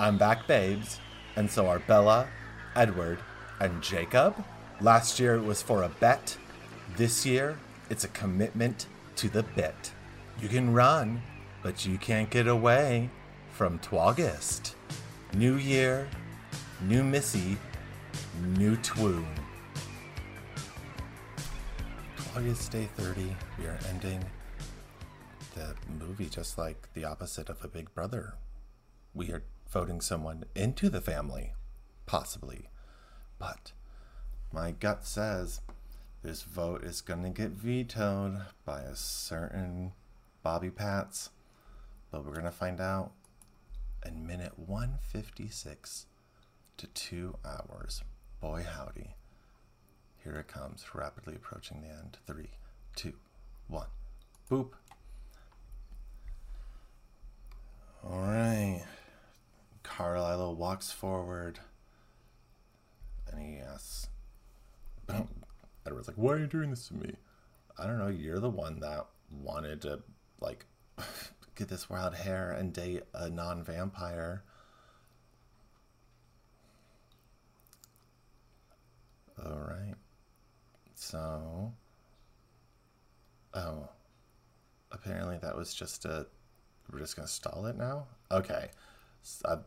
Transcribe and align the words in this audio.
I'm 0.00 0.16
back, 0.16 0.46
babes, 0.46 0.98
and 1.36 1.50
so 1.50 1.66
are 1.66 1.78
Bella, 1.80 2.26
Edward, 2.74 3.18
and 3.60 3.82
Jacob. 3.82 4.34
Last 4.80 5.20
year 5.20 5.34
it 5.34 5.42
was 5.42 5.60
for 5.60 5.82
a 5.82 5.90
bet. 5.90 6.38
This 6.96 7.26
year 7.26 7.58
it's 7.90 8.04
a 8.04 8.08
commitment 8.08 8.86
to 9.16 9.28
the 9.28 9.42
bit. 9.42 9.92
You 10.40 10.48
can 10.48 10.72
run, 10.72 11.20
but 11.62 11.84
you 11.84 11.98
can't 11.98 12.30
get 12.30 12.48
away 12.48 13.10
from 13.52 13.78
Twagist. 13.80 14.74
New 15.34 15.56
year, 15.56 16.08
new 16.80 17.04
Missy, 17.04 17.58
new 18.56 18.78
Twoon. 18.78 19.26
Twagist 22.16 22.70
Day 22.70 22.88
30, 22.96 23.36
we 23.58 23.66
are 23.66 23.78
ending 23.90 24.24
the 25.54 25.74
movie 26.02 26.30
just 26.30 26.56
like 26.56 26.88
the 26.94 27.04
opposite 27.04 27.50
of 27.50 27.62
a 27.62 27.68
big 27.68 27.94
brother. 27.94 28.32
We 29.12 29.30
are 29.32 29.42
voting 29.70 30.00
someone 30.00 30.44
into 30.54 30.90
the 30.90 31.00
family, 31.00 31.52
possibly. 32.06 32.68
But 33.38 33.72
my 34.52 34.72
gut 34.72 35.06
says 35.06 35.60
this 36.22 36.42
vote 36.42 36.84
is 36.84 37.00
going 37.00 37.22
to 37.22 37.30
get 37.30 37.50
vetoed 37.50 38.42
by 38.64 38.82
a 38.82 38.96
certain 38.96 39.92
Bobby 40.42 40.70
Pats. 40.70 41.30
But 42.10 42.24
we're 42.24 42.32
going 42.32 42.44
to 42.44 42.50
find 42.50 42.80
out 42.80 43.12
in 44.04 44.26
minute 44.26 44.58
156 44.58 46.06
to 46.76 46.86
two 46.88 47.36
hours. 47.44 48.02
Boy, 48.40 48.64
howdy. 48.68 49.14
Here 50.22 50.34
it 50.34 50.48
comes, 50.48 50.84
rapidly 50.94 51.34
approaching 51.36 51.80
the 51.80 51.88
end. 51.88 52.18
Three, 52.26 52.50
two, 52.96 53.14
one. 53.68 53.86
Boop. 54.50 54.72
All 58.04 58.18
right. 58.18 58.82
Carlisle 59.82 60.49
walks 60.60 60.92
forward 60.92 61.58
and 63.32 63.40
he 63.40 63.58
asks, 63.60 64.08
Edward's 65.86 66.06
like, 66.06 66.18
Why 66.18 66.34
are 66.34 66.38
you 66.38 66.46
doing 66.46 66.68
this 66.68 66.88
to 66.88 66.94
me? 66.94 67.14
I 67.78 67.86
don't 67.86 67.98
know. 67.98 68.08
You're 68.08 68.40
the 68.40 68.50
one 68.50 68.78
that 68.80 69.06
wanted 69.42 69.80
to, 69.82 70.00
like, 70.38 70.66
get 71.56 71.68
this 71.68 71.88
wild 71.88 72.14
hair 72.14 72.52
and 72.52 72.74
date 72.74 73.04
a 73.14 73.30
non 73.30 73.64
vampire. 73.64 74.42
All 79.42 79.66
right. 79.66 79.94
So, 80.94 81.72
oh, 83.54 83.88
apparently 84.92 85.38
that 85.38 85.56
was 85.56 85.72
just 85.72 86.04
a. 86.04 86.26
We're 86.92 86.98
just 86.98 87.16
gonna 87.16 87.28
stall 87.28 87.64
it 87.64 87.76
now. 87.76 88.08
Okay, 88.30 88.68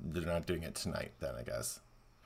they're 0.00 0.26
not 0.26 0.46
doing 0.46 0.62
it 0.62 0.74
tonight. 0.74 1.12
Then 1.20 1.34
I 1.38 1.42
guess 1.42 1.80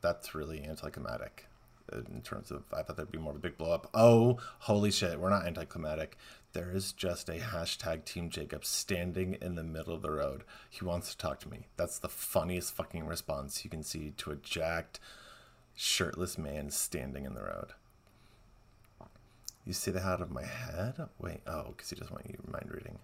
that's 0.00 0.34
really 0.34 0.62
anticlimactic. 0.64 1.46
In 1.92 2.22
terms 2.22 2.50
of, 2.50 2.62
I 2.72 2.82
thought 2.82 2.96
there'd 2.96 3.12
be 3.12 3.18
more 3.18 3.32
of 3.32 3.36
a 3.36 3.40
big 3.40 3.58
blow 3.58 3.72
up. 3.72 3.90
Oh, 3.92 4.38
holy 4.60 4.90
shit! 4.90 5.18
We're 5.18 5.30
not 5.30 5.46
anticlimactic. 5.46 6.16
There 6.52 6.70
is 6.70 6.92
just 6.92 7.28
a 7.28 7.34
hashtag 7.38 8.04
Team 8.04 8.30
Jacob 8.30 8.64
standing 8.64 9.36
in 9.40 9.56
the 9.56 9.64
middle 9.64 9.94
of 9.94 10.02
the 10.02 10.10
road. 10.10 10.44
He 10.70 10.84
wants 10.84 11.10
to 11.10 11.18
talk 11.18 11.40
to 11.40 11.48
me. 11.48 11.66
That's 11.76 11.98
the 11.98 12.08
funniest 12.08 12.74
fucking 12.74 13.06
response 13.06 13.64
you 13.64 13.70
can 13.70 13.82
see 13.82 14.12
to 14.18 14.30
a 14.30 14.36
jacked, 14.36 15.00
shirtless 15.74 16.38
man 16.38 16.70
standing 16.70 17.24
in 17.24 17.34
the 17.34 17.42
road. 17.42 17.72
You 19.64 19.72
see 19.72 19.90
that 19.92 20.02
out 20.02 20.20
of 20.20 20.30
my 20.30 20.44
head? 20.44 20.94
Wait, 21.18 21.40
oh, 21.46 21.68
because 21.68 21.90
he 21.90 21.96
doesn't 21.96 22.12
want 22.12 22.26
you 22.28 22.36
mind 22.50 22.70
reading. 22.70 22.98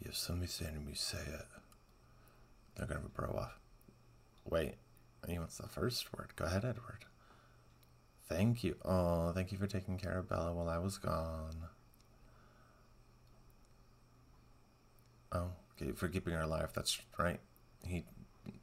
If 0.00 0.16
somebody 0.16 0.48
standing 0.48 0.86
me, 0.86 0.94
say 0.94 1.18
it. 1.18 1.59
They're 2.80 2.88
gonna 2.88 3.10
bro 3.14 3.36
off. 3.38 3.60
Wait, 4.48 4.76
he 5.28 5.38
wants 5.38 5.58
the 5.58 5.68
first 5.68 6.10
word. 6.16 6.32
Go 6.34 6.46
ahead, 6.46 6.64
Edward. 6.64 7.04
Thank 8.26 8.64
you. 8.64 8.76
Oh, 8.86 9.32
thank 9.32 9.52
you 9.52 9.58
for 9.58 9.66
taking 9.66 9.98
care 9.98 10.18
of 10.18 10.30
Bella 10.30 10.54
while 10.54 10.70
I 10.70 10.78
was 10.78 10.96
gone. 10.96 11.66
Oh, 15.30 15.50
okay, 15.76 15.92
for 15.92 16.08
keeping 16.08 16.32
her 16.32 16.40
alive. 16.40 16.70
That's 16.74 16.98
right. 17.18 17.38
He 17.84 18.04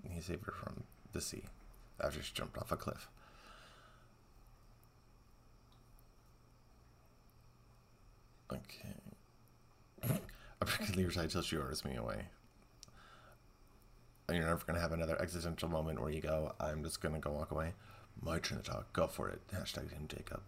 he 0.04 0.20
saved 0.20 0.46
her 0.48 0.52
from 0.52 0.84
the 1.14 1.22
sea 1.22 1.44
after 2.04 2.24
she 2.24 2.34
jumped 2.34 2.58
off 2.58 2.72
a 2.72 2.76
cliff. 2.76 3.10
Okay. 8.52 8.96
I 10.60 10.66
can 10.66 10.96
leave 10.96 11.06
her 11.06 11.12
side 11.12 11.30
till 11.30 11.44
she 11.44 11.56
orders 11.56 11.86
me 11.86 11.96
away. 11.96 12.30
You're 14.30 14.44
never 14.44 14.62
gonna 14.66 14.82
have 14.82 14.92
another 14.92 15.20
existential 15.22 15.70
moment 15.70 16.02
where 16.02 16.12
you 16.12 16.20
go, 16.20 16.54
I'm 16.60 16.84
just 16.84 17.02
gonna 17.02 17.20
go 17.20 17.32
walk 17.32 17.52
away. 17.52 17.74
My 18.22 18.40
turn 18.40 18.58
to 18.58 18.64
talk. 18.64 18.92
Go 18.92 19.08
for 19.08 19.30
it. 19.30 19.40
Hashtag 19.54 19.92
him 19.92 20.08
Jacob. 20.10 20.42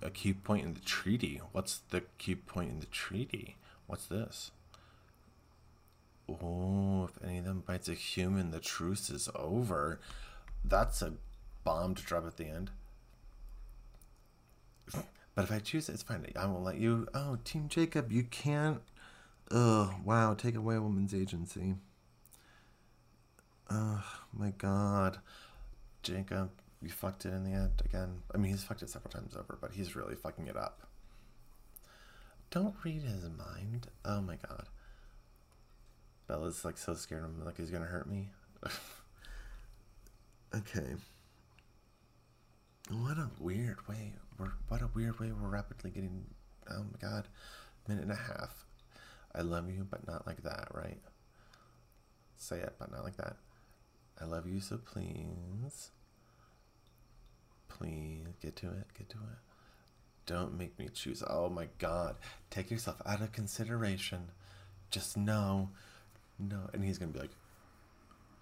A 0.00 0.10
key 0.10 0.32
point 0.32 0.64
in 0.64 0.72
the 0.72 0.80
treaty. 0.80 1.42
What's 1.52 1.82
the 1.90 2.04
key 2.16 2.36
point 2.36 2.70
in 2.70 2.80
the 2.80 2.86
treaty? 2.86 3.56
What's 3.86 4.06
this? 4.06 4.50
Oh, 6.28 7.04
if 7.04 7.22
any 7.22 7.38
of 7.38 7.44
them 7.44 7.62
bites 7.66 7.88
a 7.88 7.94
human, 7.94 8.50
the 8.50 8.60
truce 8.60 9.10
is 9.10 9.28
over. 9.34 10.00
That's 10.64 11.02
a 11.02 11.14
bomb 11.64 11.94
to 11.96 12.02
drop 12.02 12.26
at 12.26 12.38
the 12.38 12.46
end. 12.46 12.70
But 15.34 15.44
if 15.44 15.52
I 15.52 15.58
choose 15.58 15.88
it, 15.88 15.92
it's 15.92 16.02
fine. 16.02 16.26
I 16.34 16.46
won't 16.46 16.64
let 16.64 16.78
you. 16.78 17.06
Oh, 17.14 17.38
Team 17.44 17.68
Jacob, 17.68 18.10
you 18.10 18.24
can't. 18.24 18.80
Ugh, 19.50 19.90
wow, 20.04 20.34
take 20.34 20.54
away 20.54 20.76
a 20.76 20.82
woman's 20.82 21.14
agency. 21.14 21.74
Oh, 23.70 24.04
my 24.32 24.50
God. 24.58 25.18
Jacob, 26.02 26.50
you 26.82 26.90
fucked 26.90 27.24
it 27.26 27.32
in 27.32 27.44
the 27.44 27.52
end 27.52 27.82
again. 27.84 28.22
I 28.34 28.38
mean, 28.38 28.52
he's 28.52 28.64
fucked 28.64 28.82
it 28.82 28.90
several 28.90 29.10
times 29.10 29.34
over, 29.34 29.58
but 29.60 29.72
he's 29.72 29.96
really 29.96 30.14
fucking 30.14 30.46
it 30.46 30.56
up. 30.56 30.86
Don't 32.50 32.74
read 32.84 33.02
his 33.02 33.24
mind. 33.24 33.88
Oh, 34.04 34.20
my 34.20 34.36
God. 34.36 34.68
Bella's 36.28 36.62
like 36.62 36.76
so 36.76 36.92
scared 36.92 37.24
of 37.24 37.30
him, 37.30 37.44
like 37.44 37.56
he's 37.56 37.70
gonna 37.70 37.86
hurt 37.86 38.08
me. 38.08 38.28
okay. 40.54 40.94
What 42.90 43.16
a 43.16 43.30
weird 43.40 43.88
way. 43.88 44.12
We're 44.38 44.52
what 44.68 44.82
a 44.82 44.90
weird 44.94 45.18
way 45.18 45.32
we're 45.32 45.48
rapidly 45.48 45.90
getting. 45.90 46.26
Oh 46.70 46.84
my 46.84 46.98
god, 47.00 47.28
minute 47.88 48.02
and 48.02 48.12
a 48.12 48.14
half. 48.14 48.66
I 49.38 49.42
love 49.42 49.70
you, 49.70 49.86
but 49.88 50.06
not 50.06 50.26
like 50.26 50.42
that, 50.42 50.68
right? 50.72 50.98
Say 52.36 52.58
it, 52.58 52.74
but 52.78 52.90
not 52.90 53.04
like 53.04 53.16
that. 53.16 53.36
I 54.20 54.24
love 54.24 54.46
you, 54.46 54.60
so 54.60 54.78
please, 54.78 55.90
please 57.68 58.26
get 58.42 58.56
to 58.56 58.66
it. 58.66 58.86
Get 58.96 59.08
to 59.10 59.16
it. 59.16 59.38
Don't 60.26 60.58
make 60.58 60.78
me 60.78 60.88
choose. 60.92 61.22
Oh 61.26 61.48
my 61.48 61.68
god, 61.78 62.16
take 62.50 62.70
yourself 62.70 63.00
out 63.06 63.20
of 63.20 63.32
consideration. 63.32 64.28
Just 64.90 65.16
no, 65.16 65.70
no. 66.38 66.68
And 66.72 66.84
he's 66.84 66.98
gonna 66.98 67.12
be 67.12 67.20
like, 67.20 67.36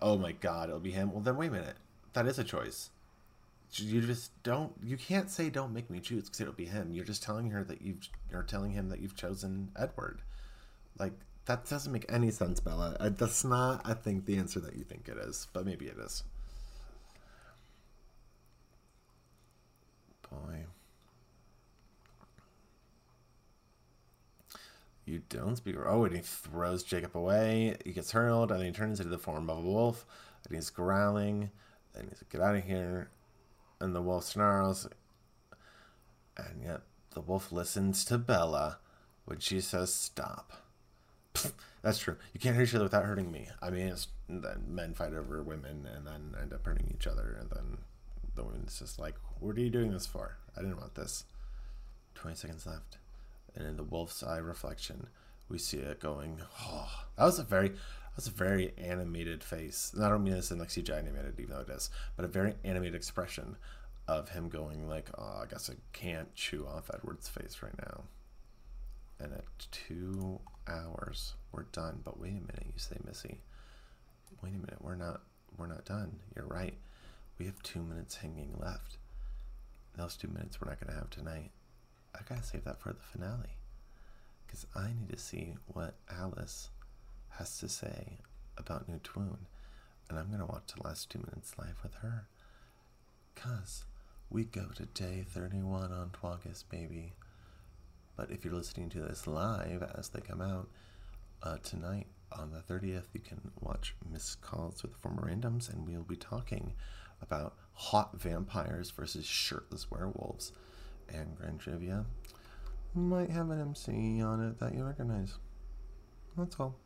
oh 0.00 0.16
my 0.16 0.32
god, 0.32 0.68
it'll 0.68 0.80
be 0.80 0.92
him. 0.92 1.12
Well, 1.12 1.20
then 1.20 1.36
wait 1.36 1.48
a 1.48 1.52
minute. 1.52 1.76
That 2.14 2.26
is 2.26 2.38
a 2.38 2.44
choice 2.44 2.90
you 3.74 4.00
just 4.00 4.30
don't 4.42 4.72
you 4.82 4.96
can't 4.96 5.30
say 5.30 5.50
don't 5.50 5.72
make 5.72 5.90
me 5.90 6.00
choose 6.00 6.24
because 6.24 6.40
it'll 6.40 6.52
be 6.52 6.64
him 6.64 6.92
you're 6.92 7.04
just 7.04 7.22
telling 7.22 7.50
her 7.50 7.64
that 7.64 7.82
you've 7.82 8.08
you're 8.30 8.42
telling 8.42 8.70
him 8.70 8.88
that 8.88 9.00
you've 9.00 9.16
chosen 9.16 9.70
edward 9.76 10.22
like 10.98 11.12
that 11.46 11.68
doesn't 11.68 11.92
make 11.92 12.06
any 12.08 12.30
sense 12.30 12.60
bella 12.60 12.96
that's 13.16 13.44
not 13.44 13.80
i 13.84 13.94
think 13.94 14.24
the 14.24 14.36
answer 14.36 14.60
that 14.60 14.76
you 14.76 14.84
think 14.84 15.08
it 15.08 15.16
is 15.16 15.46
but 15.52 15.64
maybe 15.64 15.86
it 15.86 15.96
is 15.98 16.24
boy 20.30 20.64
you 25.04 25.22
don't 25.28 25.56
speak 25.56 25.76
oh 25.86 26.04
and 26.04 26.16
he 26.16 26.20
throws 26.22 26.82
jacob 26.82 27.16
away 27.16 27.76
he 27.84 27.92
gets 27.92 28.10
hurled 28.10 28.50
and 28.50 28.60
then 28.60 28.66
he 28.66 28.72
turns 28.72 28.98
into 28.98 29.10
the 29.10 29.18
form 29.18 29.48
of 29.48 29.58
a 29.58 29.60
wolf 29.60 30.04
and 30.46 30.54
he's 30.54 30.70
growling 30.70 31.50
and 31.94 32.08
he's 32.08 32.22
like 32.22 32.30
get 32.30 32.40
out 32.40 32.56
of 32.56 32.64
here 32.64 33.08
and 33.80 33.94
the 33.94 34.02
wolf 34.02 34.24
snarls. 34.24 34.88
And 36.36 36.62
yet 36.62 36.82
the 37.14 37.20
wolf 37.20 37.50
listens 37.50 38.04
to 38.06 38.18
Bella 38.18 38.78
when 39.24 39.38
she 39.38 39.60
says 39.60 39.92
stop. 39.92 40.65
That's 41.82 41.98
true. 41.98 42.16
You 42.32 42.40
can't 42.40 42.56
hurt 42.56 42.64
each 42.64 42.74
other 42.74 42.84
without 42.84 43.04
hurting 43.04 43.30
me. 43.30 43.48
I 43.62 43.70
mean, 43.70 43.86
it's, 43.86 44.08
men 44.28 44.94
fight 44.94 45.12
over 45.14 45.42
women 45.42 45.86
and 45.94 46.06
then 46.06 46.34
end 46.40 46.52
up 46.52 46.64
hurting 46.66 46.92
each 46.94 47.06
other. 47.06 47.36
And 47.40 47.50
then 47.50 47.78
the 48.34 48.44
woman's 48.44 48.78
just 48.78 48.98
like, 48.98 49.14
What 49.40 49.56
are 49.56 49.60
you 49.60 49.70
doing 49.70 49.92
this 49.92 50.06
for? 50.06 50.36
I 50.56 50.60
didn't 50.60 50.78
want 50.80 50.94
this. 50.94 51.24
20 52.16 52.36
seconds 52.36 52.66
left. 52.66 52.98
And 53.54 53.66
in 53.66 53.76
the 53.76 53.84
wolf's 53.84 54.22
eye 54.22 54.38
reflection, 54.38 55.06
we 55.48 55.58
see 55.58 55.78
it 55.78 56.00
going, 56.00 56.40
Oh, 56.62 56.90
that 57.16 57.24
was 57.24 57.38
a 57.38 57.44
very 57.44 57.72
that's 58.16 58.28
a 58.28 58.32
very 58.32 58.72
animated 58.78 59.44
face. 59.44 59.92
And 59.94 60.02
I 60.02 60.08
don't 60.08 60.24
mean 60.24 60.32
this 60.32 60.50
in 60.50 60.58
like 60.58 60.70
CGI 60.70 60.98
animated, 60.98 61.34
even 61.38 61.54
though 61.54 61.60
it 61.60 61.68
is, 61.68 61.90
but 62.16 62.24
a 62.24 62.28
very 62.28 62.54
animated 62.64 62.94
expression 62.94 63.56
of 64.08 64.30
him 64.30 64.48
going 64.48 64.88
like, 64.88 65.10
"Oh, 65.18 65.40
I 65.42 65.46
guess 65.46 65.68
I 65.68 65.74
can't 65.92 66.34
chew 66.34 66.66
off 66.66 66.90
Edward's 66.94 67.28
face 67.28 67.58
right 67.62 67.76
now." 67.78 68.04
And 69.18 69.32
at 69.34 69.44
two 69.70 70.40
hours. 70.68 71.34
We're 71.52 71.64
done. 71.64 72.00
But 72.04 72.18
wait 72.20 72.30
a 72.30 72.34
minute, 72.34 72.66
you 72.66 72.78
say, 72.78 72.96
Missy. 73.06 73.40
Wait 74.42 74.50
a 74.54 74.58
minute, 74.58 74.78
we're 74.80 74.96
not 74.96 75.22
we're 75.56 75.66
not 75.66 75.84
done. 75.84 76.18
You're 76.34 76.46
right. 76.46 76.74
We 77.38 77.46
have 77.46 77.62
two 77.62 77.82
minutes 77.82 78.16
hanging 78.16 78.54
left. 78.58 78.98
Those 79.96 80.16
two 80.16 80.28
minutes 80.28 80.60
we're 80.60 80.68
not 80.68 80.80
gonna 80.80 80.98
have 80.98 81.10
tonight. 81.10 81.50
I 82.14 82.20
gotta 82.28 82.42
save 82.42 82.64
that 82.64 82.80
for 82.80 82.92
the 82.92 83.00
finale. 83.00 83.56
Because 84.46 84.66
I 84.74 84.88
need 84.88 85.10
to 85.10 85.18
see 85.18 85.54
what 85.66 85.94
Alice 86.10 86.70
has 87.30 87.58
to 87.58 87.68
say 87.68 88.18
about 88.56 88.88
New 88.88 88.98
Twoon. 88.98 89.38
And 90.08 90.18
I'm 90.18 90.30
gonna 90.30 90.46
watch 90.46 90.72
the 90.74 90.82
last 90.86 91.10
two 91.10 91.18
minutes 91.18 91.54
live 91.58 91.80
with 91.82 91.94
her. 91.96 92.26
Cause 93.34 93.84
we 94.30 94.44
go 94.44 94.66
to 94.76 94.86
day 94.86 95.24
31 95.28 95.92
on 95.92 96.10
Twagus, 96.10 96.64
baby. 96.68 97.12
But 98.16 98.30
if 98.30 98.44
you're 98.44 98.54
listening 98.54 98.88
to 98.90 99.00
this 99.00 99.26
live 99.26 99.82
as 99.96 100.08
they 100.08 100.20
come 100.20 100.40
out 100.40 100.68
uh, 101.42 101.58
tonight 101.62 102.06
on 102.32 102.50
the 102.50 102.60
30th, 102.60 103.06
you 103.12 103.20
can 103.20 103.50
watch 103.60 103.94
Missed 104.10 104.40
Calls 104.40 104.82
with 104.82 104.96
Former 104.96 105.30
Randoms, 105.30 105.72
and 105.72 105.86
we'll 105.86 106.02
be 106.02 106.16
talking 106.16 106.72
about 107.20 107.54
hot 107.72 108.18
vampires 108.20 108.90
versus 108.90 109.26
shirtless 109.26 109.90
werewolves. 109.90 110.52
And 111.12 111.36
Grand 111.36 111.60
Trivia 111.60 112.06
might 112.94 113.30
have 113.30 113.50
an 113.50 113.60
MC 113.60 114.22
on 114.22 114.42
it 114.42 114.58
that 114.58 114.74
you 114.74 114.82
recognize. 114.84 115.34
That's 116.36 116.56
all. 116.58 116.76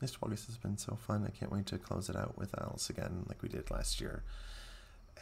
This 0.00 0.16
August 0.22 0.46
has 0.46 0.56
been 0.56 0.78
so 0.78 0.96
fun. 0.96 1.24
I 1.26 1.30
can't 1.30 1.52
wait 1.52 1.66
to 1.66 1.78
close 1.78 2.08
it 2.08 2.16
out 2.16 2.38
with 2.38 2.58
Alice 2.58 2.88
again, 2.88 3.24
like 3.28 3.42
we 3.42 3.50
did 3.50 3.70
last 3.70 4.00
year, 4.00 4.22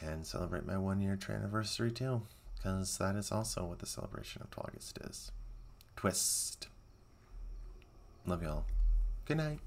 and 0.01 0.25
celebrate 0.25 0.65
my 0.65 0.79
one 0.79 1.01
year 1.01 1.19
anniversary 1.29 1.91
too, 1.91 2.23
because 2.59 2.99
that 2.99 3.15
is 3.17 3.31
also 3.33 3.65
what 3.65 3.79
the 3.79 3.87
celebration 3.87 4.43
of 4.43 4.49
August 4.59 4.99
is. 5.09 5.33
Twist. 5.97 6.69
Love 8.27 8.43
y'all. 8.43 8.65
Good 9.25 9.39
night. 9.39 9.61